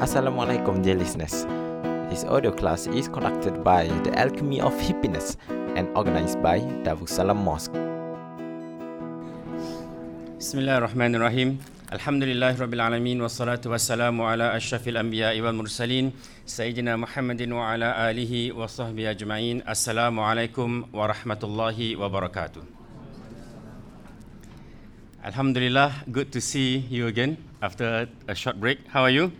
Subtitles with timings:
[0.00, 1.44] Assalamualaikum, dear listeners.
[2.08, 5.36] This audio class is conducted by the Alchemy of Happiness
[5.76, 7.76] and organized by Darussalam Mosque.
[10.40, 11.60] Bismillahirrahmanirrahim.
[11.92, 16.16] Alhamdulillah Rabbil Alamin Wassalatu wassalamu ala ashrafil anbiya wal mursalin
[16.48, 22.64] Sayyidina Muhammadin wa ala alihi wa sahbihi ajma'in Assalamualaikum warahmatullahi wabarakatuh
[25.28, 28.80] Alhamdulillah, good to see you again after a short break.
[28.88, 29.36] How are you?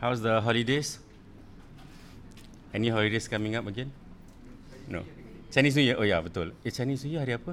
[0.00, 0.96] How's the holidays?
[2.72, 3.92] Any holidays coming up again?
[4.88, 5.04] No.
[5.52, 5.96] Chinese New Year?
[6.00, 6.56] Oh yeah, betul.
[6.64, 7.52] Eh, Chinese New Year hari apa?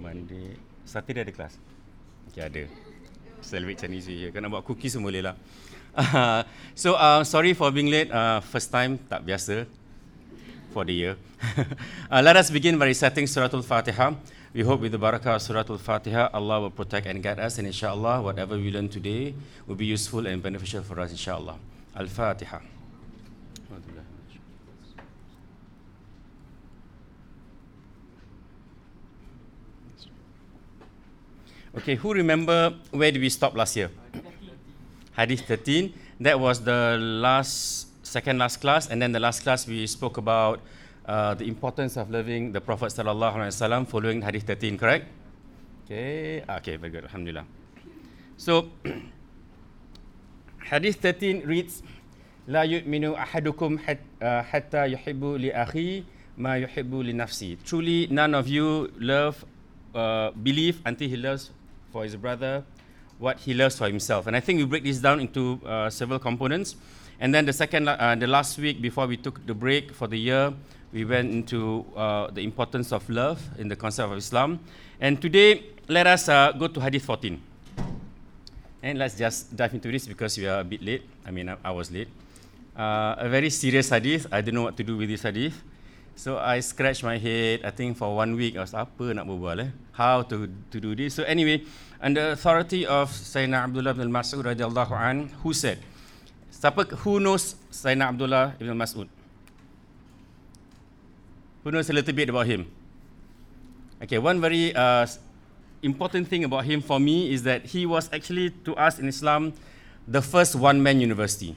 [0.00, 0.56] Monday.
[0.88, 1.60] Saturday ada kelas?
[2.32, 2.64] Okay, ada.
[3.44, 4.32] Celebrate Chinese New Year.
[4.32, 5.36] Nak buat cookies semua lah.
[5.92, 8.08] Uh, so, uh, sorry for being late.
[8.08, 9.68] Uh, first time, tak biasa
[10.72, 11.14] for the year.
[12.08, 14.16] uh, let us begin by reciting Surah Al-Fatiha.
[14.58, 17.58] We hope with the barakah of Surah Al-Fatiha, Allah will protect and guide us.
[17.58, 19.32] And inshallah, whatever we learn today
[19.68, 21.56] will be useful and beneficial for us, inshallah.
[21.94, 22.58] Al-Fatiha.
[31.76, 33.92] Okay, who remember where did we stop last year?
[35.16, 35.94] Hadith 13.
[36.18, 40.58] That was the last, second last class, and then the last class we spoke about
[41.07, 44.77] uh, the importance of loving the Prophet sallallahu alaihi wasallam following Hadith 13.
[44.77, 45.07] Correct?
[45.85, 46.43] Okay.
[46.47, 46.77] Ah, okay.
[46.77, 47.03] Very good.
[47.03, 47.45] Alhamdulillah.
[48.37, 48.69] So,
[50.69, 51.83] Hadith 13 reads,
[52.47, 53.79] لا يؤمن أحدكم
[54.21, 56.03] حتى يحب لأخي
[56.37, 57.57] ما يحب لنفسه.
[57.63, 59.45] Truly, none of you love,
[59.95, 61.51] uh, believe until he loves
[61.91, 62.63] for his brother
[63.19, 64.27] what he loves for himself.
[64.27, 66.75] And I think we break this down into uh, several components.
[67.20, 70.16] And then the second, uh, the last week before we took the break for the
[70.18, 70.52] year,
[70.92, 74.60] we went into uh, the importance of love in the concept of Islam.
[75.00, 77.40] And today, let us uh, go to Hadith 14.
[78.82, 81.02] And let's just dive into this because we are a bit late.
[81.26, 82.08] I mean, I, I was late.
[82.76, 84.26] Uh, a very serious hadith.
[84.30, 85.60] I don't know what to do with this hadith.
[86.14, 87.62] So I scratched my head.
[87.64, 89.70] I think for one week I was apa nak berbual eh?
[89.94, 91.14] How to to do this?
[91.14, 91.62] So anyway,
[92.02, 95.78] under authority of Sayyidina Abdullah bin Mas'ud radhiyallahu an, who said,
[96.58, 99.06] Siapa who knows Sayyidina Abdullah bin Mas'ud?
[101.62, 102.66] Who knows a little bit about him?
[104.02, 105.06] Okay, one very uh,
[105.82, 109.52] important thing about him for me is that he was actually to us in Islam
[110.08, 111.54] the first one-man university.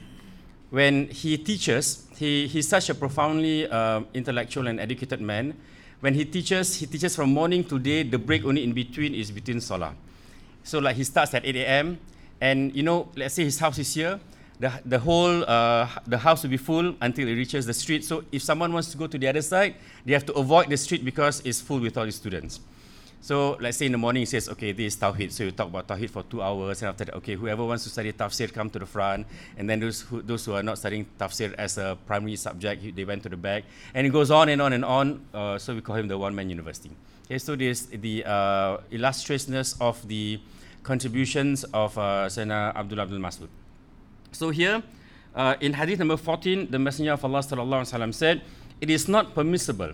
[0.70, 5.54] When he teaches, he, he's such a profoundly uh, intellectual and educated man.
[5.98, 8.04] When he teaches, he teaches from morning to day.
[8.04, 9.94] The break only in between is between salah.
[10.62, 11.98] So like he starts at 8 a.m.
[12.40, 14.20] and you know, let's say his house is here,
[14.84, 18.04] the, whole uh, the house will be full until it reaches the street.
[18.04, 19.74] So if someone wants to go to the other side,
[20.04, 22.60] they have to avoid the street because it's full with all the students.
[23.20, 25.30] So let's say in the morning he says, okay, this is Tawhid.
[25.30, 27.90] So you talk about Tawhid for two hours, and after that, okay, whoever wants to
[27.90, 31.06] study Tafsir come to the front, and then those who, those who are not studying
[31.20, 33.62] Tafsir as a primary subject, they went to the back,
[33.94, 35.24] and it goes on and on and on.
[35.32, 36.90] Uh, so we call him the one-man university.
[37.26, 40.40] Okay, so this the uh, illustriousness of the
[40.82, 43.48] contributions of uh, Sayyidina Abdullah Abdul Masud.
[44.32, 44.82] So here,
[45.34, 48.42] uh, in Hadith number 14, the Messenger of Allah said,
[48.80, 49.92] "It is not permissible."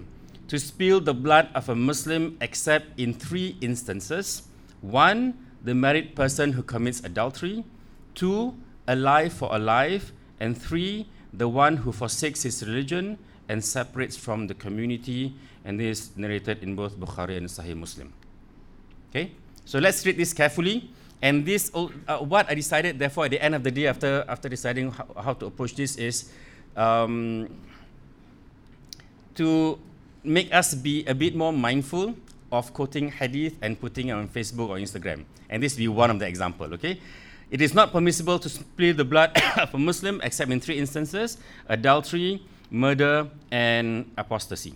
[0.49, 4.43] to spill the blood of a Muslim except in three instances.
[4.81, 7.65] One, the married person who commits adultery.
[8.15, 8.55] Two,
[8.87, 10.13] a life for a life.
[10.41, 13.19] And three, the one who forsakes his religion
[13.49, 15.35] and separates from the community.
[15.65, 18.13] And this is narrated in both Bukhari and Sahih Muslim.
[19.11, 19.33] Okay,
[19.65, 20.91] so let's read this carefully.
[21.21, 24.49] And this, uh, what I decided, therefore, at the end of the day, after after
[24.49, 26.31] deciding how, how to approach this, is
[26.77, 27.49] um,
[29.35, 29.79] to
[30.23, 32.15] make us be a bit more mindful
[32.53, 35.25] of quoting hadith and putting it on Facebook or Instagram.
[35.51, 37.01] And this be one of the example, okay?
[37.51, 41.39] It is not permissible to spill the blood of a Muslim except in three instances
[41.69, 44.75] adultery, murder, and apostasy.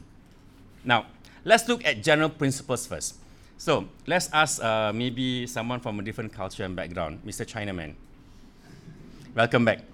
[0.85, 1.07] Now,
[1.45, 3.17] let's look at general principles first.
[3.63, 7.47] So, let's ask uh, maybe someone from a different culture and background, Mr.
[7.47, 7.95] Chinaman.
[9.37, 9.87] Welcome back.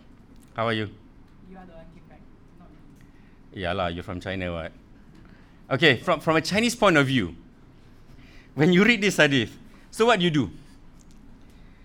[0.56, 0.88] How are you?
[1.50, 2.20] You are the one came back,
[2.58, 3.60] not me.
[3.60, 4.72] Yeah, la, you're from China, what?
[5.70, 7.36] Okay, from, from a Chinese point of view,
[8.54, 9.52] when you read this hadith,
[9.90, 10.50] so what do you do?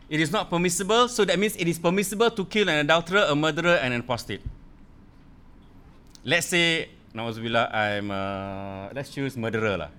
[0.07, 3.35] It is not permissible, so that means it is permissible to kill an adulterer, a
[3.35, 4.39] murderer, and an apostate.
[6.23, 9.89] Let's say, Nauzubillah, I'm, uh, let's choose murderer lah.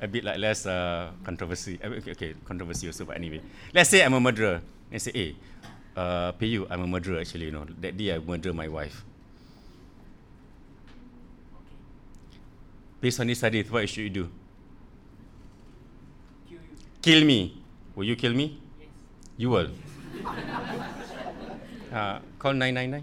[0.00, 1.78] A bit like less uh, controversy.
[1.82, 3.40] Uh, Okay, okay, controversy also, but anyway.
[3.74, 4.62] Let's say I'm a murderer.
[4.92, 5.36] Let's say, hey,
[5.96, 7.66] uh, pay you, I'm a murderer actually, you know.
[7.80, 9.04] That day I murder my wife.
[13.00, 14.28] Based on this hadith, what should you do?
[16.48, 16.58] Kill.
[17.02, 17.62] Kill me.
[17.94, 18.58] Will you kill me?
[18.78, 18.88] Yes.
[19.36, 19.70] You will.
[21.88, 23.00] Uh, call 999.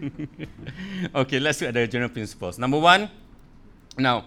[1.14, 2.58] okay, let's look at the general principles.
[2.58, 3.10] Number one,
[3.98, 4.24] now,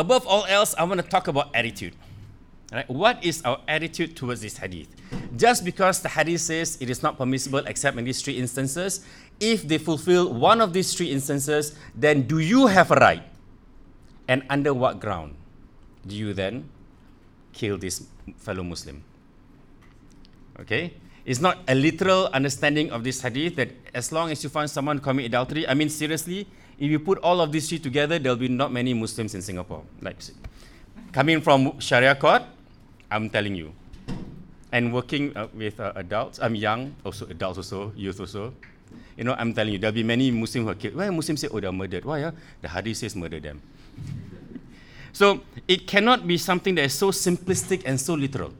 [0.00, 1.94] above all else, I want to talk about attitude.
[2.72, 2.88] Right?
[2.88, 4.88] What is our attitude towards this hadith?
[5.36, 9.04] Just because the hadith says it is not permissible except in these three instances,
[9.40, 13.22] if they fulfill one of these three instances, then do you have a right?
[14.28, 15.34] And under what ground
[16.06, 16.70] do you then
[17.52, 18.06] kill this
[18.36, 19.02] fellow Muslim?
[20.60, 20.94] Okay?
[21.24, 25.00] It's not a literal understanding of this hadith that as long as you find someone
[25.00, 26.46] commit adultery, I mean, seriously,
[26.80, 29.84] if you put all of these three together, there'll be not many Muslims in Singapore.
[30.00, 30.16] Like,
[31.12, 32.42] coming from Sharia court,
[33.10, 33.72] I'm telling you.
[34.72, 38.54] And working uh, with uh, adults, I'm young, also adults also, youth also.
[39.18, 40.96] You know, I'm telling you, there'll be many Muslims who are killed.
[40.96, 42.06] Why Muslims say, oh, they're murdered?
[42.06, 42.20] Why?
[42.20, 42.30] Yeah?
[42.62, 43.60] The hadith says murder them.
[45.12, 48.54] so it cannot be something that is so simplistic and so literal,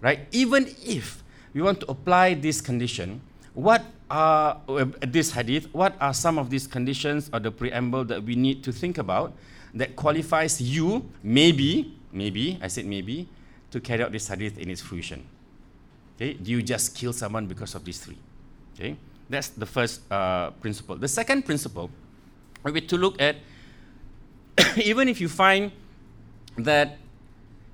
[0.00, 0.26] right?
[0.32, 1.22] Even if
[1.54, 3.20] we want to apply this condition,
[3.56, 5.72] what are uh, this hadith?
[5.72, 9.32] What are some of these conditions or the preamble that we need to think about
[9.74, 13.28] that qualifies you, maybe, maybe, I said maybe,
[13.70, 15.24] to carry out this hadith in its fruition.
[16.16, 16.34] Okay?
[16.34, 18.18] Do you just kill someone because of these three?
[18.74, 18.96] Okay?
[19.28, 20.96] That's the first uh, principle.
[20.96, 21.90] The second principle,
[22.62, 23.36] we to look at,
[24.76, 25.72] even if you find
[26.58, 26.98] that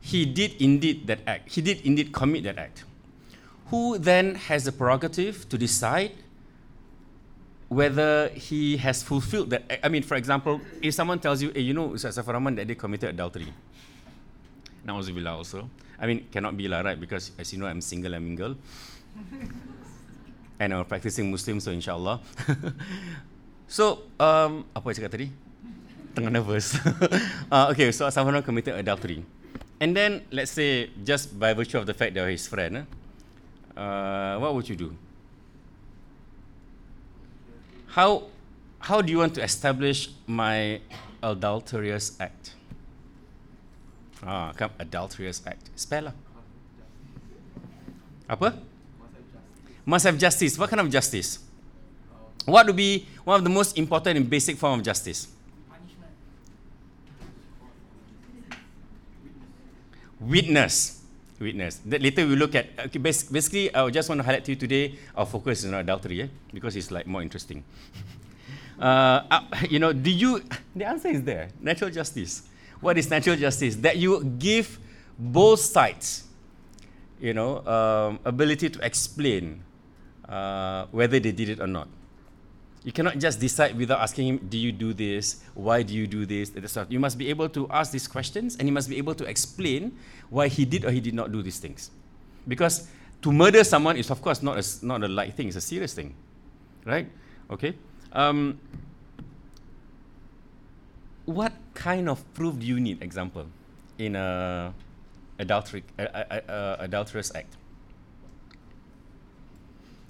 [0.01, 2.85] he did indeed that act, he did indeed commit that act,
[3.73, 6.13] who then has the prerogative to decide
[7.73, 9.81] whether he has fulfilled that?
[9.83, 12.77] I mean, for example, if someone tells you, hey, you know, Ustaz Safaraman that they
[12.77, 13.49] committed adultery,
[14.85, 15.71] Nauzubillah also.
[15.99, 17.01] I mean, cannot be lah, right?
[17.01, 18.61] Because as you know, I'm single and mingle.
[20.61, 22.21] and I'm a practicing Muslim, so inshallah.
[23.69, 25.29] so, um, apa saya cakap tadi?
[26.13, 26.77] Tengah nervous.
[27.49, 29.25] uh, okay, so someone committed adultery.
[29.81, 32.85] And then, let's say, just by virtue of the fact that his friend,
[33.83, 34.97] uh, what would you do?
[37.89, 38.25] How,
[38.79, 40.81] how do you want to establish my
[41.23, 42.55] adulterous act?
[44.23, 45.71] Ah, come adulterous act.
[45.75, 46.15] Spell.
[48.29, 48.55] Apa?
[49.85, 50.57] Must have justice.
[50.57, 51.41] What kind of justice?
[52.47, 55.27] What would be one of the most important and basic form of justice?
[55.69, 56.15] Punishment.
[60.21, 61.02] Witness.
[61.43, 61.81] Witness.
[61.87, 62.67] That later we look at.
[62.87, 64.95] Okay, basically, I just want to highlight to you today.
[65.17, 66.29] Our focus is on adultery, eh?
[66.53, 67.65] because it's like more interesting.
[68.79, 70.43] uh, uh, you know, do you?
[70.77, 71.49] The answer is there.
[71.61, 72.43] Natural justice.
[72.81, 73.77] What is natural justice?
[73.77, 74.79] That you give
[75.19, 76.25] both sides,
[77.21, 79.63] you know, um, ability to explain
[80.29, 81.89] uh, whether they did it or not.
[82.85, 85.45] You cannot just decide without asking him, do you do this?
[85.55, 86.51] Why do you do this?
[86.89, 89.97] You must be able to ask these questions and you must be able to explain
[90.31, 91.91] why he did or he did not do these things.
[92.49, 92.89] Because
[93.23, 95.95] to murder someone is, of course, not a, not a light thing, it's a serious
[95.95, 96.15] thing.
[96.85, 97.09] Right?
[97.51, 97.75] Okay?
[98.13, 98.59] Um,
[101.25, 103.47] what kind of proof do you need, example,
[103.97, 104.75] in a
[105.39, 107.55] adultery, uh, uh, uh, adulterous act?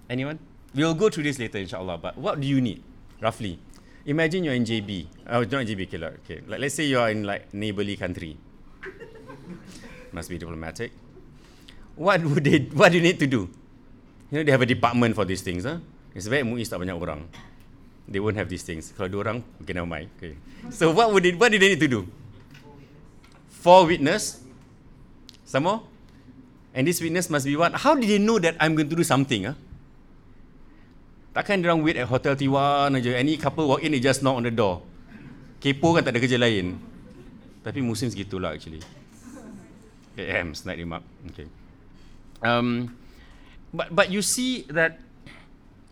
[0.08, 0.38] Anyone?
[0.74, 1.98] We'll go through this later, inshallah.
[1.98, 2.82] But what do you need,
[3.20, 3.58] roughly?
[4.06, 5.06] Imagine you're in JB.
[5.28, 6.38] Oh, not JB, okay, okay.
[6.46, 8.36] Like, let's say you're in like neighborly country.
[10.12, 10.92] Must be diplomatic.
[11.94, 12.58] What would they?
[12.72, 13.48] What do you need to do?
[14.30, 15.64] You know, they have a department for these things.
[15.64, 15.78] Huh?
[16.14, 17.28] It's very muis tak banyak orang
[18.08, 18.92] they won't have these things.
[18.96, 20.10] Kalau dua orang, okay, never mind.
[20.18, 20.36] Okay.
[20.70, 22.00] So what would they, what did they need to do?
[23.48, 24.42] Four witness.
[25.46, 25.82] Some more?
[26.74, 27.72] And this witness must be what?
[27.72, 29.44] How did they know that I'm going to do something?
[29.44, 29.54] Huh?
[31.32, 33.16] Takkan dia orang wait at Hotel Tiwan aja.
[33.16, 34.84] Any couple walk in, they just knock on the door.
[35.64, 36.76] Kepo kan tak ada kerja lain.
[37.64, 38.84] Tapi Muslim segitulah actually.
[40.20, 41.00] AM, snipe remark.
[41.32, 41.48] Okay.
[42.44, 42.92] Um,
[43.72, 45.00] but but you see that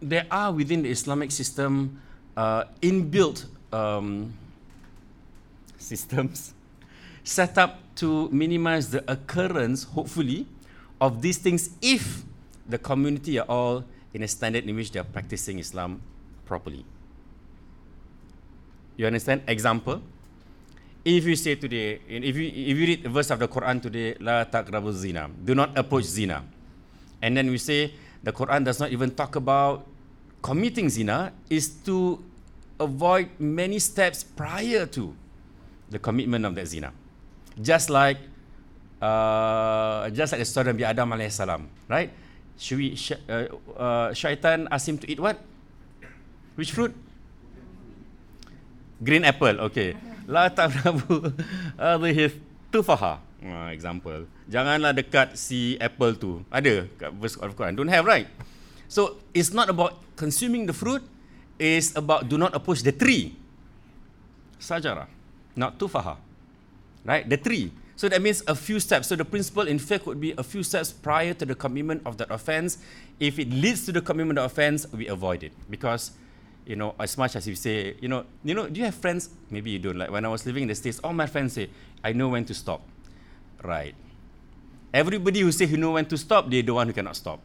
[0.04, 2.02] there are within the Islamic system
[2.36, 4.36] uh, inbuilt um,
[5.80, 6.52] systems
[7.24, 10.46] set up to minimize the occurrence, hopefully,
[11.00, 12.24] of these things if
[12.68, 16.00] the community are all in a standard in which they are practicing Islam
[16.44, 16.84] properly.
[18.96, 19.42] You understand?
[19.46, 20.02] Example.
[21.04, 24.16] If you say today, if you, if you read a verse of the Quran today,
[24.20, 26.44] La taqrabu zina, do not approach zina.
[27.22, 29.86] And then we say, the Quran does not even talk about
[30.42, 32.22] committing zina is to
[32.78, 35.14] avoid many steps prior to
[35.88, 36.92] the commitment of that zina.
[37.60, 38.18] Just like
[39.00, 42.10] uh, just like the story of Adam alayhi salam, right?
[42.60, 45.40] Should we, sh- uh, uh, shaitan asked him to eat what?
[46.60, 46.92] Which fruit?
[49.00, 49.96] Green apple, okay.
[50.28, 51.32] La ta'rabu
[51.80, 52.36] hadhihi
[52.68, 53.24] tufaha.
[53.72, 54.28] Example.
[54.52, 56.44] Janganlah dekat si apple tu.
[56.52, 57.80] Ada kat verse of Quran.
[57.80, 58.28] Don't have, right?
[58.92, 61.00] So, it's not about consuming the fruit.
[61.56, 63.32] It's about do not approach the tree.
[64.60, 65.08] Sajara.
[65.56, 66.20] Not tufaha.
[67.08, 67.24] Right?
[67.24, 67.72] The tree.
[68.00, 69.08] So that means a few steps.
[69.08, 72.16] So the principle in fact would be a few steps prior to the commitment of
[72.16, 72.78] that offense.
[73.20, 75.52] If it leads to the commitment of offense, we avoid it.
[75.68, 76.12] Because,
[76.64, 79.28] you know, as much as you say, you know, you know, do you have friends?
[79.50, 79.98] Maybe you don't.
[79.98, 81.68] Like when I was living in the States, all my friends say,
[82.02, 82.80] I know when to stop.
[83.62, 83.94] Right.
[84.94, 87.40] Everybody who say he know when to stop, they're the one who cannot stop.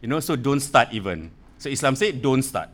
[0.00, 1.32] You know, so don't start even.
[1.58, 2.68] So Islam say don't start.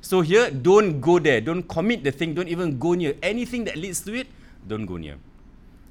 [0.00, 1.40] So here, don't go there.
[1.40, 2.34] Don't commit the thing.
[2.34, 3.14] Don't even go near.
[3.20, 4.28] Anything that leads to it,
[4.68, 5.16] don't go near.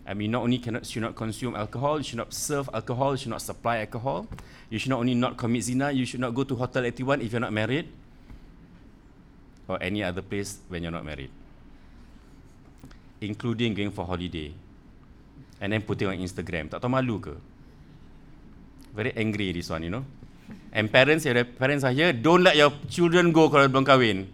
[0.10, 3.22] I mean, not only cannot should not consume alcohol, you should not serve alcohol, you
[3.22, 4.25] should not supply alcohol.
[4.74, 7.30] You should not only not commit zina, you should not go to Hotel 81 if
[7.30, 7.86] you're not married,
[9.70, 11.30] or any other place when you're not married,
[13.22, 14.50] including going for holiday,
[15.62, 16.74] and then putting on Instagram.
[16.74, 17.38] Tak tahu malu ke?
[18.98, 20.01] Very angry this one, you know.
[20.74, 24.25] And parents, your parents are here, don't let your children go kalau belum kahwin.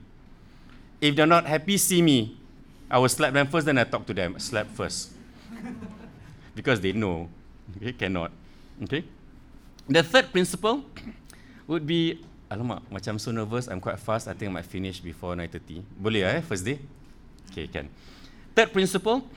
[1.04, 2.40] If they're not happy, see me.
[2.88, 4.40] I will slap them first, then I talk to them.
[4.40, 5.15] Slap first
[6.58, 7.30] because they know
[7.78, 8.32] okay, cannot.
[8.84, 9.04] Okay.
[9.88, 10.84] The third principle
[11.68, 15.36] would be alamak macam so nervous I'm quite fast I think I might finish before
[15.36, 15.82] 9:30.
[15.98, 16.82] Boleh eh first day?
[17.52, 17.90] Okay, can.
[18.56, 19.28] Third principle,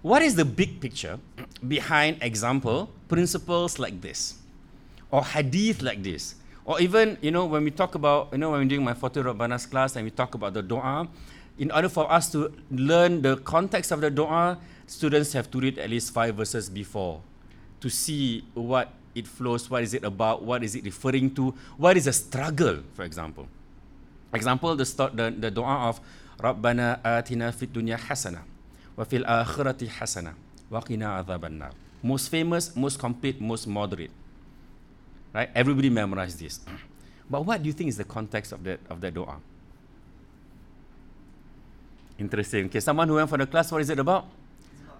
[0.00, 1.18] what is the big picture
[1.66, 4.38] behind example principles like this
[5.10, 6.38] or hadith like this?
[6.68, 9.24] Or even, you know, when we talk about, you know, when we're doing my Fatih
[9.24, 11.08] Rabbanas class and we talk about the doa,
[11.56, 14.58] in order for us to learn the context of the doa,
[14.90, 17.20] students have to read at least five verses before
[17.80, 21.96] to see what it flows, what is it about, what is it referring to, what
[21.96, 23.48] is the struggle, for example.
[24.32, 26.00] Example, the, start, the, the dua of
[26.38, 28.40] Rabbana atina fid dunya hasana
[28.96, 30.34] wa fil akhirati hasana
[30.70, 31.70] wa qina adhaban
[32.02, 34.10] Most famous, most complete, most moderate.
[35.34, 35.50] Right?
[35.54, 36.60] Everybody memorize this.
[37.30, 39.36] But what do you think is the context of that of that dua?
[42.18, 42.66] Interesting.
[42.66, 44.26] Okay, someone who went for the class, what is it about?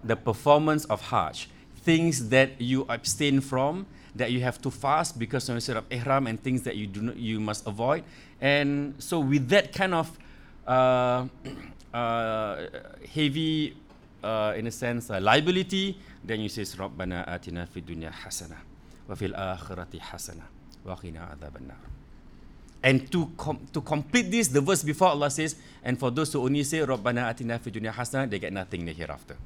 [0.04, 5.48] the performance of Hajj, things that you abstain from, that you have to fast because
[5.48, 8.04] of set of ihram and things that you do not, you must avoid.
[8.40, 10.18] And so with that kind of
[10.66, 11.26] uh,
[11.94, 12.66] uh,
[13.14, 13.76] heavy
[14.22, 18.56] uh, in a sense uh, liability, then you say Rabbana atina fi dunya hasana
[19.08, 20.42] wa fil akhirati hasana
[20.84, 21.70] wa qina adhaban
[22.82, 26.42] And to com- to complete this, the verse before Allah says, and for those who
[26.42, 29.36] only say Rabbana atina fi dunya hasana, they get nothing in the hereafter.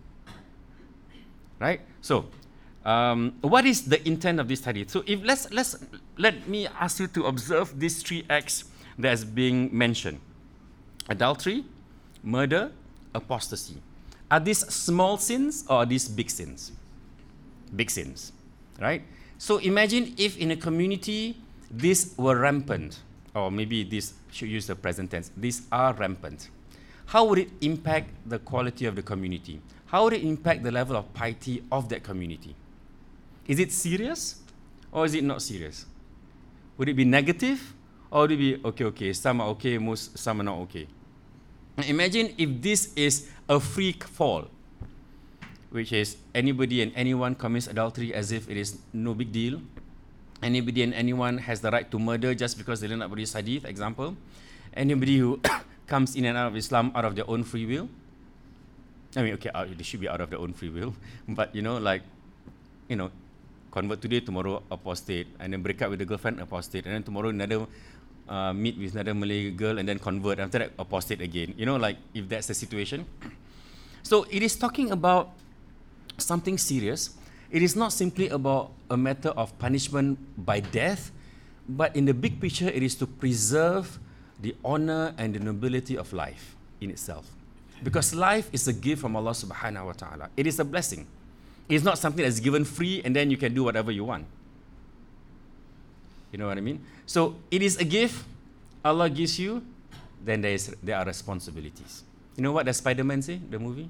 [1.58, 1.80] Right?
[2.00, 2.26] So,
[2.84, 4.84] um, what is the intent of this study?
[4.88, 5.76] So, if let's let's
[6.18, 8.64] let me ask you to observe these three acts
[8.98, 10.20] that's being mentioned:
[11.08, 11.64] adultery,
[12.22, 12.72] murder,
[13.14, 13.76] apostasy.
[14.30, 16.72] Are these small sins or are these big sins?
[17.76, 18.32] Big sins,
[18.80, 19.02] right?
[19.38, 21.36] So imagine if in a community
[21.70, 23.00] these were rampant,
[23.34, 25.30] or maybe this should use the present tense.
[25.36, 26.48] These are rampant.
[27.06, 29.60] How would it impact the quality of the community?
[29.92, 32.56] How would it impact the level of piety of that community?
[33.46, 34.40] Is it serious
[34.90, 35.84] or is it not serious?
[36.78, 37.74] Would it be negative
[38.10, 40.88] or would it be okay, okay, some are okay, most some are not okay?
[41.86, 44.48] Imagine if this is a freak fall,
[45.68, 49.60] which is anybody and anyone commits adultery as if it is no big deal.
[50.42, 53.66] Anybody and anyone has the right to murder just because they learn about this hadith,
[53.66, 54.16] example.
[54.72, 55.38] Anybody who
[55.86, 57.90] comes in and out of Islam out of their own free will
[59.16, 60.94] I mean, okay, uh, they should be out of their own free will,
[61.28, 62.02] but you know, like,
[62.88, 63.10] you know,
[63.70, 67.28] convert today, tomorrow apostate, and then break up with the girlfriend, apostate, and then tomorrow
[67.28, 67.66] another
[68.28, 70.38] uh, meet with another Malay girl, and then convert.
[70.38, 71.54] After that, apostate again.
[71.56, 73.06] You know, like if that's the situation.
[74.04, 75.30] So it is talking about
[76.18, 77.14] something serious.
[77.52, 81.12] It is not simply about a matter of punishment by death,
[81.68, 84.00] but in the big picture, it is to preserve
[84.40, 87.30] the honor and the nobility of life in itself.
[87.82, 90.30] Because life is a gift from Allah subhanahu wa ta'ala.
[90.36, 91.06] It is a blessing.
[91.68, 94.26] It's not something that's given free and then you can do whatever you want.
[96.30, 96.80] You know what I mean?
[97.06, 98.24] So it is a gift
[98.84, 99.62] Allah gives you,
[100.24, 102.02] then there, is, there are responsibilities.
[102.36, 103.88] You know what does Spider-Man say, the movie?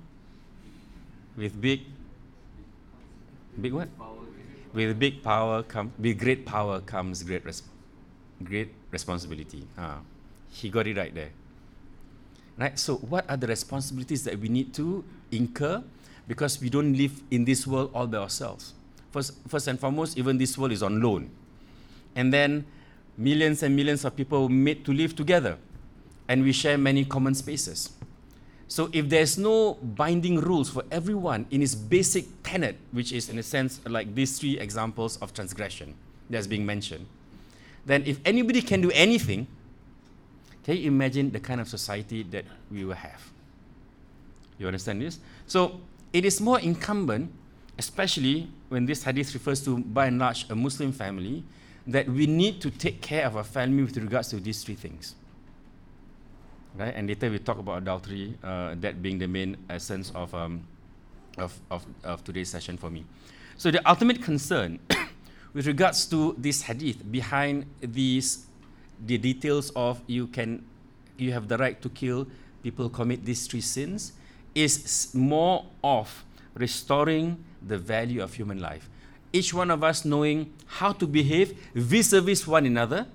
[1.36, 1.80] With big,
[3.58, 3.88] big what?
[4.74, 7.62] With big power comes, with great power comes great, res-
[8.42, 9.66] great responsibility.
[9.78, 10.00] Ah,
[10.50, 11.30] he got it right there.
[12.58, 12.78] Right?
[12.78, 15.82] So, what are the responsibilities that we need to incur?
[16.28, 18.74] Because we don't live in this world all by ourselves.
[19.10, 21.30] First, first and foremost, even this world is on loan.
[22.14, 22.64] And then
[23.16, 25.58] millions and millions of people made to live together.
[26.28, 27.90] And we share many common spaces.
[28.68, 33.38] So if there's no binding rules for everyone in its basic tenet, which is in
[33.38, 35.94] a sense like these three examples of transgression
[36.30, 37.04] that's being mentioned,
[37.84, 39.46] then if anybody can do anything,
[40.64, 43.20] can you imagine the kind of society that we will have?
[44.58, 45.18] You understand this?
[45.46, 45.80] So
[46.12, 47.32] it is more incumbent,
[47.78, 51.42] especially when this hadith refers to by and large a Muslim family,
[51.86, 55.16] that we need to take care of our family with regards to these three things.
[56.76, 56.94] Right?
[56.94, 60.64] And later we talk about adultery, uh, that being the main essence of, um,
[61.38, 63.04] of, of, of today's session for me.
[63.56, 64.78] So the ultimate concern
[65.52, 68.46] with regards to this hadith behind these
[69.04, 70.64] the details of you can
[71.18, 72.26] you have the right to kill
[72.62, 74.12] people commit these three sins
[74.54, 78.88] is more of restoring the value of human life.
[79.32, 83.06] Each one of us knowing how to behave vis-a-vis one another.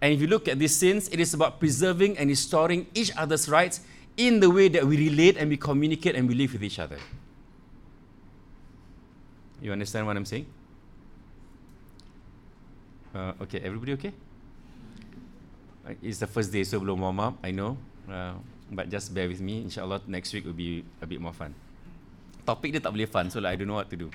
[0.00, 3.48] And if you look at these sins it is about preserving and restoring each other's
[3.48, 3.80] rights
[4.16, 6.98] in the way that we relate and we communicate and we live with each other.
[9.60, 10.46] You understand what i'm saying?
[13.14, 14.12] Uh, okay everybody okay
[16.02, 17.76] it's the first day, so belum warm up, I know.
[18.08, 18.34] Uh,
[18.70, 19.64] but just bear with me.
[19.64, 21.54] InsyaAllah next week will be a bit more fun.
[22.44, 24.08] Topic dia tak boleh fun, so like, I don't know what to do.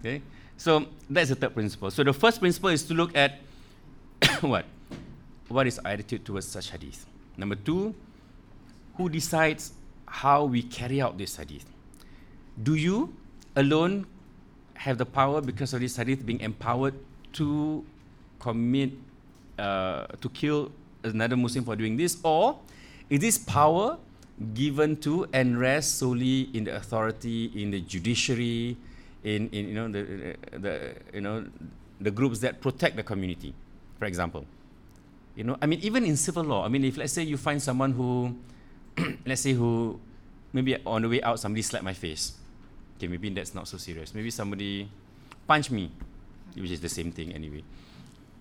[0.00, 0.22] Okay?
[0.56, 1.90] So that's the third principle.
[1.90, 3.40] So the first principle is to look at
[4.40, 4.66] what?
[5.48, 7.06] What is attitude towards such hadith?
[7.36, 7.94] Number two,
[8.96, 9.72] who decides
[10.06, 11.64] how we carry out this hadith?
[12.60, 13.14] Do you
[13.56, 14.06] alone
[14.74, 16.94] have the power because of this hadith being empowered
[17.34, 17.84] to
[18.38, 18.92] commit,
[19.58, 22.58] uh, to kill another Muslim for doing this, or
[23.08, 23.98] is this power
[24.54, 28.76] given to and rests solely in the authority, in the judiciary,
[29.24, 31.44] in, in you know the, the you know
[32.00, 33.54] the groups that protect the community,
[33.98, 34.46] for example.
[35.36, 37.62] You know, I mean, even in civil law, I mean, if let's say you find
[37.62, 38.36] someone who,
[39.26, 40.00] let's say who,
[40.52, 42.32] maybe on the way out somebody slapped my face.
[42.96, 44.14] Okay, maybe that's not so serious.
[44.14, 44.90] Maybe somebody
[45.46, 45.90] punched me,
[46.56, 47.62] which is the same thing anyway,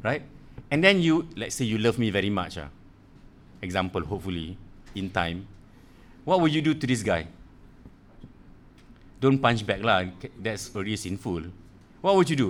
[0.04, 0.24] right?
[0.70, 2.58] And then you, let's say you love me very much.
[2.58, 2.70] Uh,
[3.62, 4.58] example, hopefully,
[4.96, 5.48] in time.
[6.26, 7.28] What would you do to this guy?
[9.20, 10.06] Don't punch back lah.
[10.40, 11.52] That's already sinful.
[12.00, 12.50] What would you do?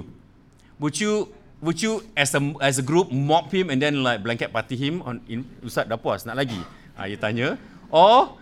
[0.78, 4.54] Would you would you as a as a group mock him and then like blanket
[4.54, 6.62] party him on in Ustaz dah puas nak lagi?
[6.94, 7.58] Ah, you tanya.
[7.90, 8.38] Or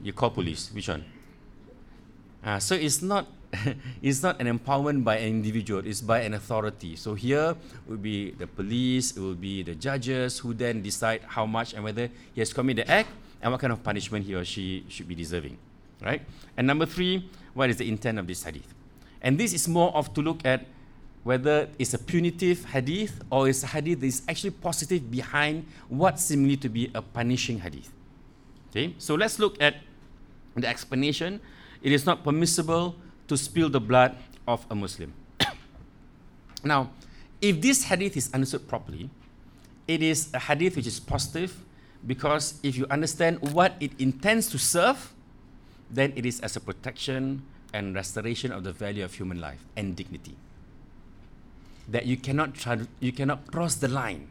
[0.00, 0.72] you call police.
[0.72, 1.04] Which one?
[2.40, 3.28] Ah, so it's not
[4.02, 6.96] it's not an empowerment by an individual, it's by an authority.
[6.96, 7.54] So here
[7.86, 11.84] would be the police, it will be the judges who then decide how much and
[11.84, 13.08] whether he has committed the act
[13.42, 15.56] and what kind of punishment he or she should be deserving.
[16.02, 16.22] Right?
[16.56, 18.74] And number three, what is the intent of this hadith?
[19.22, 20.66] And this is more of to look at
[21.24, 26.20] whether it's a punitive hadith or it's a hadith that is actually positive behind what
[26.20, 27.90] seemingly to be a punishing hadith.
[28.70, 29.76] Okay, so let's look at
[30.54, 31.40] the explanation.
[31.82, 32.94] It is not permissible
[33.28, 35.12] to spill the blood of a Muslim.
[36.64, 36.90] now,
[37.40, 39.10] if this hadith is understood properly,
[39.86, 41.54] it is a hadith which is positive
[42.06, 45.12] because if you understand what it intends to serve,
[45.90, 49.94] then it is as a protection and restoration of the value of human life and
[49.94, 50.36] dignity.
[51.88, 54.28] That you cannot try, you cannot cross the line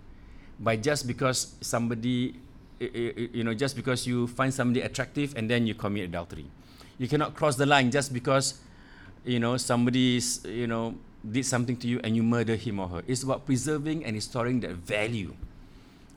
[0.59, 2.35] by just because somebody,
[2.81, 6.05] eh, eh, eh, you know, just because you find somebody attractive and then you commit
[6.05, 6.45] adultery.
[6.97, 8.59] You cannot cross the line just because
[9.25, 10.95] you know, somebody's, you know,
[11.29, 13.03] did something to you and you murder him or her.
[13.07, 15.33] It's about preserving and restoring that value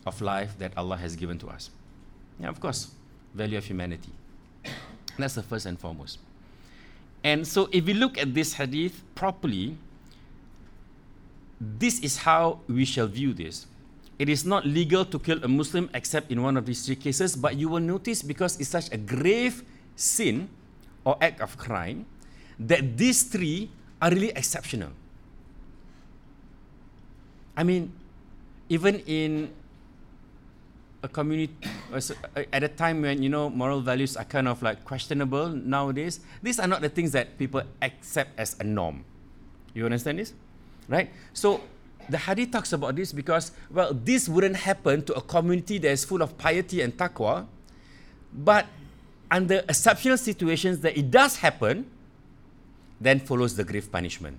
[0.07, 1.71] of life that Allah has given to us.
[2.38, 2.90] Yeah, of course,
[3.35, 4.11] value of humanity.
[5.18, 6.18] That's the first and foremost.
[7.25, 9.77] And so, if we look at this hadith properly,
[11.61, 13.66] this is how we shall view this.
[14.18, 17.35] It is not legal to kill a Muslim except in one of these three cases,
[17.35, 19.62] but you will notice because it's such a grave
[19.97, 20.49] sin
[21.05, 22.07] or act of crime,
[22.59, 23.71] that these three
[24.03, 24.90] are really exceptional.
[27.57, 27.92] I mean,
[28.68, 29.51] even in
[31.03, 31.55] a community
[32.53, 36.59] at a time when you know moral values are kind of like questionable nowadays, these
[36.59, 39.05] are not the things that people accept as a norm.
[39.75, 40.33] You understand this?
[40.88, 41.11] Right?
[41.33, 41.61] So
[42.09, 46.05] the hadith talks about this because well, this wouldn't happen to a community that is
[46.05, 47.47] full of piety and taqwa,
[48.33, 48.66] but
[49.31, 51.87] under exceptional situations that it does happen,
[53.00, 54.38] then follows the grave punishment.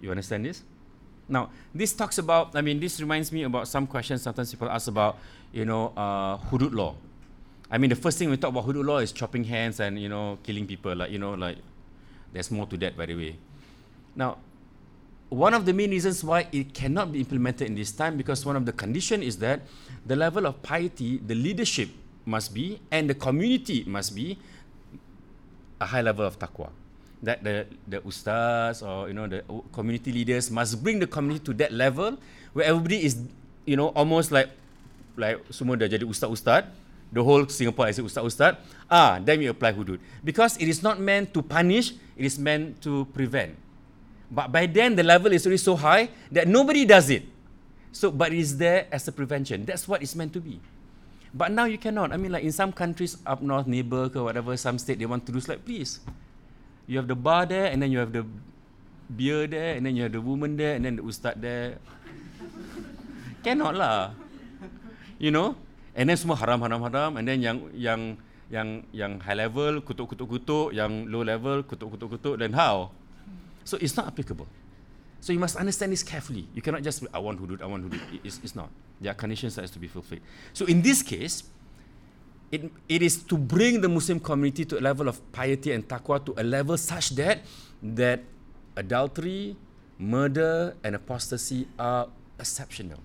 [0.00, 0.62] You understand this?
[1.28, 4.88] Now, this talks about, I mean, this reminds me about some questions sometimes people ask
[4.88, 5.18] about,
[5.52, 6.94] you know, uh, hudud law.
[7.70, 10.08] I mean, the first thing we talk about hudud law is chopping hands and, you
[10.08, 10.94] know, killing people.
[10.94, 11.58] Like, you know, like,
[12.32, 13.36] there's more to that, by the way.
[14.14, 14.38] Now,
[15.28, 18.54] one of the main reasons why it cannot be implemented in this time because one
[18.54, 19.62] of the condition is that
[20.06, 21.88] the level of piety, the leadership
[22.24, 24.38] must be, and the community must be
[25.80, 26.70] a high level of taqwa.
[27.24, 29.40] That the the ustaz or you know the
[29.72, 32.20] community leaders must bring the community to that level
[32.52, 33.16] where everybody is
[33.64, 34.52] you know almost like
[35.16, 36.68] like semua dah jadi ustaz-ustaz.
[37.08, 38.60] The whole Singapore as ustaz-ustaz.
[38.92, 39.96] Ah then we apply hudud.
[40.20, 43.56] Because it is not meant to punish it is meant to prevent.
[44.28, 47.24] But by then the level is already so high that nobody does it.
[47.96, 49.64] So but it is there as a prevention.
[49.64, 50.60] That's what it's meant to be.
[51.32, 52.12] But now you cannot.
[52.12, 55.24] I mean like in some countries up north neighbor or whatever some state they want
[55.24, 56.04] to do like please
[56.86, 58.24] you have the bar there and then you have the
[59.10, 61.78] beer there and then you have the woman there and then the ustaz there.
[63.44, 64.14] Cannot lah.
[65.18, 65.54] You know?
[65.94, 67.16] And then semua haram haram haram.
[67.18, 68.00] And then yang yang
[68.50, 72.94] yang yang high level kutuk kutuk kutuk yang low level kutuk kutuk kutuk then how?
[73.66, 74.46] So it's not applicable.
[75.18, 76.46] So you must understand this carefully.
[76.54, 77.98] You cannot just I want hudud I want hudud.
[78.22, 78.70] It's, it's not.
[79.02, 80.22] There are conditions that has to be fulfilled.
[80.54, 81.42] So in this case
[82.50, 86.24] it, it is to bring the Muslim community to a level of piety and taqwa
[86.24, 87.40] to a level such that
[87.82, 88.22] that
[88.76, 89.56] adultery,
[89.98, 93.00] murder, and apostasy are exceptional.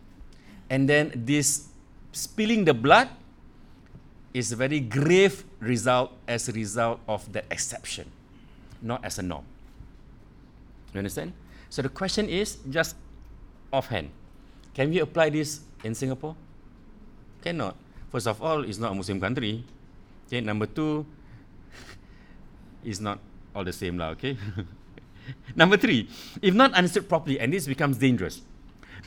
[0.69, 1.67] And then this
[2.11, 3.09] spilling the blood
[4.33, 8.11] is a very grave result as a result of that exception,
[8.81, 9.43] not as a norm.
[10.93, 11.33] You understand?
[11.69, 12.95] So the question is just
[13.71, 14.09] offhand,
[14.73, 16.35] can we apply this in Singapore?
[17.43, 17.75] Cannot.
[18.11, 19.63] First of all, it's not a Muslim country.
[20.27, 21.05] Okay, number two,
[22.83, 23.19] it's not
[23.55, 24.35] all the same lah, okay?
[25.55, 26.11] number three,
[26.43, 28.41] if not understood properly, and this becomes dangerous,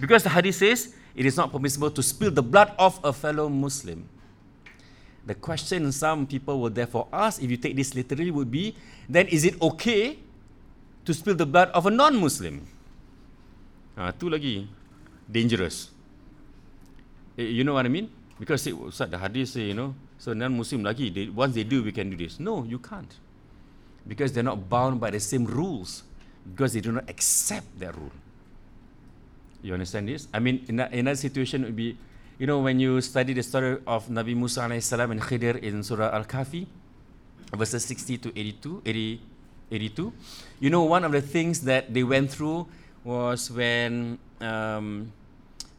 [0.01, 3.49] because the hadith says it is not permissible to spill the blood of a fellow
[3.49, 4.09] Muslim.
[5.25, 8.77] The question some people will therefore ask, if you take this literally, would be
[9.09, 10.19] then is it okay
[11.05, 12.65] to spill the blood of a non Muslim?
[13.97, 14.69] Ah, tu lagi
[15.31, 15.89] dangerous.
[17.39, 18.11] Eh, you know what I mean?
[18.39, 21.83] Because it, Ustaz, the hadith say, you know, so non-Muslim lagi, they, once they do,
[21.83, 22.41] we can do this.
[22.41, 23.13] No, you can't.
[24.07, 26.03] Because they're not bound by the same rules.
[26.51, 28.13] Because they do not accept that rule.
[29.63, 30.29] You understand this?
[30.35, 31.97] I mean, in that, in that situation, it would be,
[32.39, 36.11] you know, when you study the story of Nabi Musa salam and Khidir in Surah
[36.13, 36.67] Al-Kahfi,
[37.55, 39.21] verses 60 to 82, 80,
[39.71, 40.13] 82,
[40.61, 42.67] you know, one of the things that they went through
[43.05, 45.13] was when um,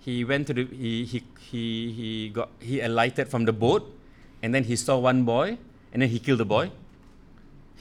[0.05, 1.17] he went to the he he
[1.49, 1.63] he
[1.97, 3.89] he got he alighted from the boat
[4.45, 5.57] and then he saw one boy
[5.91, 6.69] and then he killed the boy.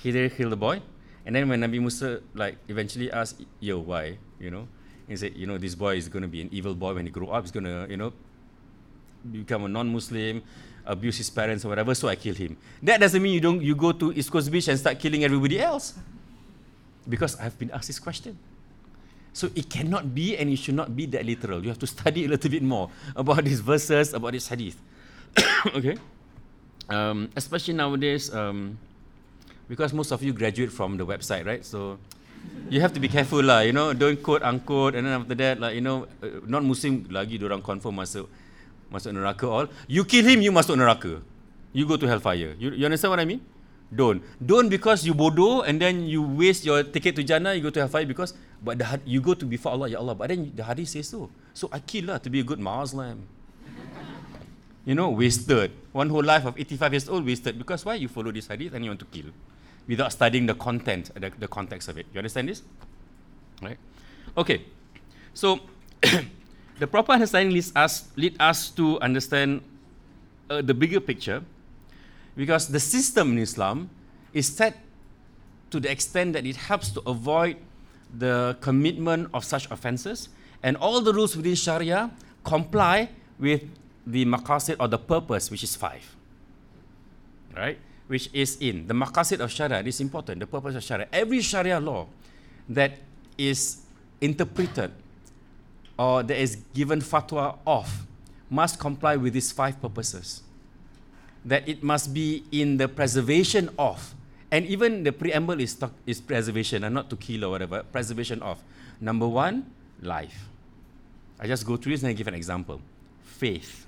[0.01, 0.81] He did kill the boy.
[1.27, 4.17] And then when Nabi Musa like eventually asked yo why?
[4.41, 4.65] You know?
[5.07, 7.13] He said you know this boy is going to be an evil boy when he
[7.13, 7.45] grow up.
[7.45, 8.17] He's going to you know
[9.31, 10.41] become a non-Muslim
[10.87, 12.57] abuse his parents or whatever so I kill him.
[12.83, 15.61] That doesn't mean you don't you go to East Coast Beach and start killing everybody
[15.61, 15.93] else.
[17.07, 18.39] Because I've been asked this question
[19.35, 21.61] so it cannot be and it should not be that literal.
[21.61, 24.79] You have to study a little bit more about these verses, about this hadith.
[25.75, 25.99] okay?
[26.89, 28.79] Um, especially nowadays, um,
[29.69, 31.67] because most of you graduate from the website, right?
[31.67, 31.99] So
[32.71, 35.59] you have to be careful lah, you know, don't quote unquote and then after that,
[35.59, 38.31] like, you know, uh, non-Muslim lagi orang confirm masuk
[38.87, 39.67] masuk neraka all.
[39.91, 41.19] You kill him, you masuk neraka.
[41.75, 42.55] You go to hellfire.
[42.55, 43.43] You, you understand what I mean?
[43.93, 44.23] Don't.
[44.45, 47.81] Don't because you bodoh and then you waste your ticket to Jannah, you go to
[47.81, 50.15] hellfire because but the, you go to before Allah, Ya Allah.
[50.15, 51.29] But then the hadith says so.
[51.53, 53.29] So I kill lah to be a good Muslim.
[54.89, 55.71] you know, wasted.
[55.93, 57.59] One whole life of 85 years old wasted.
[57.61, 59.29] Because why you follow this hadith and you want to kill?
[59.87, 62.07] Without studying the content, the, the context of it.
[62.15, 62.63] You understand this?
[63.61, 63.77] Right?
[64.33, 64.65] Okay.
[65.35, 65.61] So
[66.81, 69.61] the proper understanding leads us, lead us to understand
[70.49, 71.45] uh, the bigger picture
[72.37, 73.91] because the system in Islam
[74.33, 74.77] is set
[75.71, 77.57] to the extent that it helps to avoid
[78.17, 80.29] the commitment of such offenses,
[80.63, 82.11] and all the rules within Sharia
[82.45, 83.63] comply with
[84.07, 86.05] the maqasid or the purpose, which is five.
[87.57, 87.79] Right?
[88.07, 91.09] Which is in the maqasid of Sharia, this is important, the purpose of Sharia.
[91.13, 92.07] Every Sharia law
[92.69, 92.99] that
[93.37, 93.83] is
[94.21, 94.93] interpreted
[95.99, 98.07] or that is given fatwa of
[98.51, 100.43] must comply with these five purposes
[101.45, 104.15] that it must be in the preservation of,
[104.51, 108.41] and even the preamble is, talk, is preservation, and not to kill or whatever, preservation
[108.43, 108.63] of.
[109.01, 110.49] Number one, life.
[111.41, 112.81] I just go through this and I give an example.
[113.25, 113.87] Faith.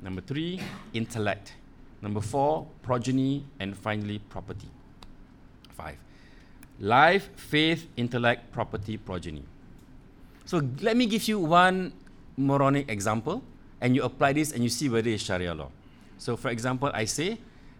[0.00, 0.60] Number three,
[0.94, 1.54] intellect.
[2.00, 3.44] Number four, progeny.
[3.58, 4.68] And finally, property.
[5.70, 5.96] Five.
[6.78, 9.42] Life, faith, intellect, property, progeny.
[10.44, 11.92] So let me give you one
[12.36, 13.42] moronic example,
[13.80, 15.70] and you apply this and you see whether it's Sharia law.
[16.18, 17.38] So, for example, I say,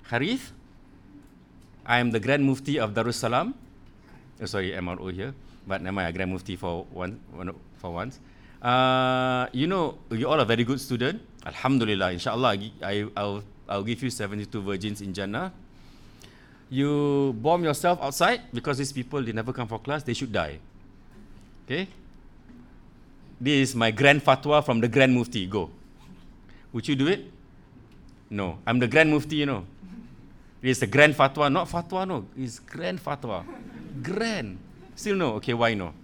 [0.09, 0.53] Harith,
[1.85, 3.55] I am the Grand Mufti of Darussalam.
[4.41, 5.35] Oh, sorry, MRO here,
[5.67, 7.19] but never mind, Grand Mufti for one
[7.79, 8.21] for once.
[8.63, 11.23] Uh, you know, you all are very good student.
[11.47, 15.53] Alhamdulillah, inshallah, I, I'll, I'll give you 72 virgins in Jannah.
[16.71, 20.59] You bomb yourself outside because these people, they never come for class, they should die.
[21.65, 21.89] Okay?
[23.41, 25.47] This is my grand fatwa from the Grand Mufti.
[25.47, 25.71] Go.
[26.73, 27.31] Would you do it?
[28.31, 28.59] No.
[28.67, 29.65] I'm the Grand Mufti, you know.
[30.63, 32.27] It's the grand fatwa, not fatwa, no.
[32.37, 33.45] It's grand fatwa.
[34.03, 34.59] Grand.
[34.97, 35.35] Still no.
[35.35, 35.95] Okay, why no?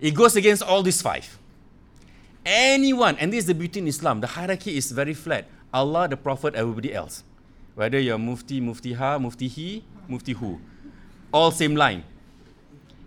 [0.00, 1.36] It goes against all these five.
[2.46, 5.46] Anyone, and this is the beauty in Islam, the hierarchy is very flat.
[5.74, 7.22] Allah, the Prophet, everybody else.
[7.74, 10.60] Whether you're Mufti, Mufti Ha, Mufti He, Mufti Who.
[11.32, 12.04] All same line.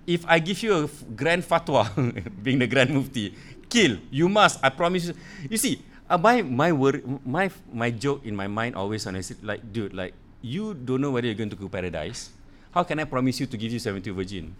[0.05, 1.87] If I give you a grand fatwa,
[2.43, 3.33] being the grand Mufti,
[3.75, 5.13] you must, I promise you.
[5.49, 9.21] You see, uh, my, my, word, my, my joke in my mind always, when I
[9.41, 12.29] like, dude, like, you don't know whether you're going to go paradise.
[12.71, 14.55] How can I promise you to give you 70 virgin?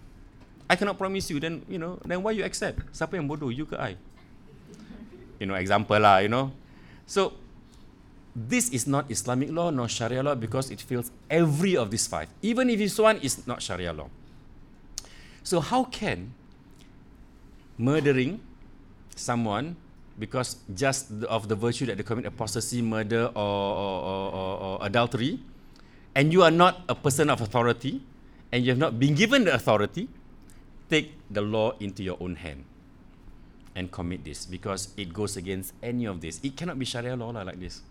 [0.70, 2.80] I cannot promise you, then, you know, then why you accept?
[2.94, 3.98] Siapa yang bodoh, you ke I?
[5.40, 6.52] You know, example lah, you know.
[7.06, 7.34] So,
[8.36, 12.30] this is not Islamic law nor Sharia law because it fails every of these five.
[12.42, 14.10] Even if this one is not Sharia law.
[15.44, 16.34] So how can
[17.78, 18.40] murdering
[19.20, 19.76] someone
[20.20, 25.40] because just of the virtue that they commit apostasy, murder, or, or, or, or, adultery,
[26.14, 28.02] and you are not a person of authority,
[28.52, 30.08] and you have not been given the authority,
[30.90, 32.64] take the law into your own hand
[33.76, 36.40] and commit this because it goes against any of this.
[36.44, 37.82] It cannot be Sharia law like this.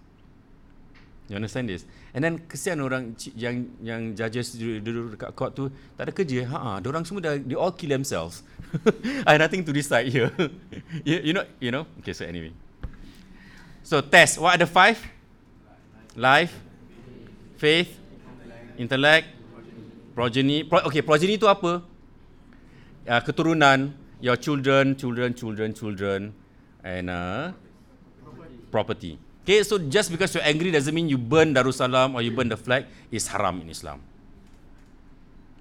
[1.31, 1.87] You understand this?
[2.13, 6.45] And then kesian orang yang yang judges duduk dekat court tu tak ada kerja.
[6.51, 8.43] Ha ah, orang semua dah they all kill themselves.
[9.29, 10.35] I nothing to decide here.
[11.09, 11.87] you, you know, you know.
[12.03, 12.51] Okay, so anyway.
[13.87, 14.43] So test.
[14.43, 14.99] What are the five?
[16.13, 16.53] Life,
[17.57, 17.89] faith,
[18.77, 19.33] intellect,
[20.13, 20.69] progeny.
[20.69, 21.81] Pro, okay, progeny itu apa?
[23.09, 26.21] Uh, keturunan, your children, children, children, children,
[26.85, 27.57] and uh,
[28.69, 29.17] property.
[29.43, 32.57] Okay, so just because you're angry doesn't mean you burn Darussalam or you burn the
[32.57, 32.87] flag.
[33.11, 33.99] It's haram in Islam.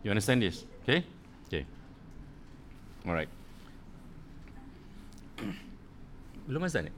[0.05, 0.65] You understand this?
[0.83, 1.05] Okay?
[1.47, 1.65] Okay.
[3.05, 3.29] All right.
[6.47, 6.95] Belum azan eh?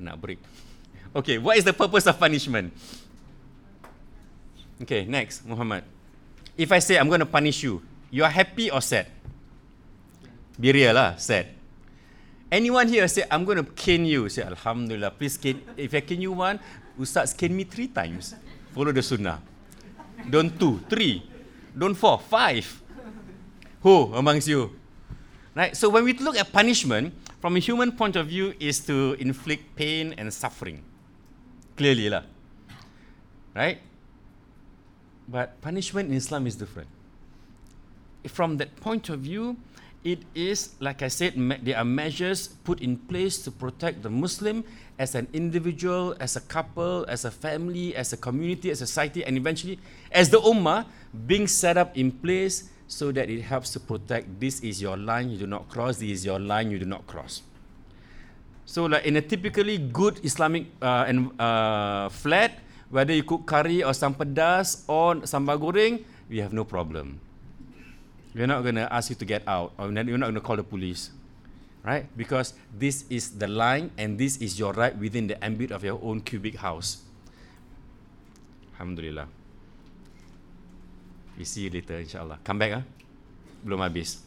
[0.00, 0.40] Nak break.
[1.12, 2.72] Okay, what is the purpose of punishment?
[4.80, 5.84] Okay, next, Muhammad.
[6.56, 9.12] If I say I'm going to punish you, you are happy or sad?
[10.56, 11.59] Be real lah, sad.
[12.50, 14.28] Anyone here say, I'm going to cane you?
[14.28, 15.62] Say, Alhamdulillah, please cane.
[15.76, 16.58] If I cane you one,
[16.98, 18.34] Ustaz cane me three times.
[18.74, 19.40] Follow the sunnah.
[20.28, 21.22] Don't two, three.
[21.76, 22.82] Don't four, five.
[23.82, 24.74] Who amongst you?
[25.54, 25.76] Right?
[25.76, 29.76] So when we look at punishment, from a human point of view, is to inflict
[29.76, 30.82] pain and suffering.
[31.76, 32.22] Clearly lah.
[33.54, 33.78] Right?
[35.28, 36.88] But punishment in Islam is different.
[38.26, 39.56] From that point of view,
[40.02, 44.64] it is, like I said, there are measures put in place to protect the Muslim
[44.98, 49.24] as an individual, as a couple, as a family, as a community, as a society,
[49.24, 49.78] and eventually
[50.12, 50.86] as the Ummah
[51.26, 55.30] being set up in place so that it helps to protect this is your line,
[55.30, 57.42] you do not cross, this is your line, you do not cross.
[58.64, 62.58] So, like in a typically good Islamic uh, and, uh, flat,
[62.88, 67.20] whether you cook curry or some or sambal goreng, we have no problem.
[68.34, 70.56] We're not going to ask you to get out, or we're not going to call
[70.56, 71.10] the police,
[71.82, 72.06] right?
[72.16, 75.98] Because this is the line and this is your right within the ambit of your
[76.02, 77.02] own cubic house.
[78.74, 79.26] Alhamdulillah.
[81.36, 82.38] We see you later, inshallah.
[82.44, 82.82] Come back, ah.
[83.66, 84.20] Belum habis.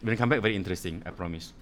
[0.00, 1.52] When come back, very interesting, I promise.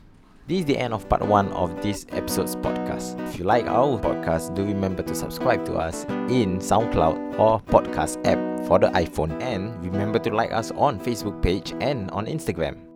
[0.48, 3.20] This is the end of part one of this episode's podcast.
[3.28, 8.16] If you like our podcast, do remember to subscribe to us in SoundCloud or podcast
[8.24, 9.38] app for the iPhone.
[9.42, 12.87] And remember to like us on Facebook page and on Instagram.